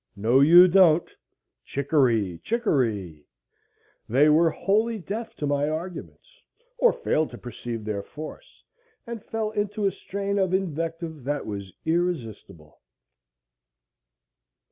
No 0.15 0.39
you 0.39 0.67
don't—chickaree—chickaree. 0.67 3.27
They 4.09 4.29
were 4.29 4.49
wholly 4.49 4.97
deaf 4.97 5.35
to 5.35 5.45
my 5.45 5.69
arguments, 5.69 6.41
or 6.79 6.91
failed 6.91 7.29
to 7.29 7.37
perceive 7.37 7.85
their 7.85 8.01
force, 8.01 8.63
and 9.05 9.23
fell 9.23 9.51
into 9.51 9.85
a 9.85 9.91
strain 9.91 10.39
of 10.39 10.55
invective 10.55 11.23
that 11.25 11.45
was 11.45 11.71
irresistible. 11.85 12.79